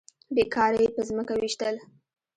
بې 0.33 0.43
کاره 0.53 0.79
يې 0.83 0.89
په 0.95 1.01
ځمکه 1.07 1.33
ويشتل. 1.37 1.75